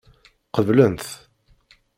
[0.55, 1.07] Qeblen-t.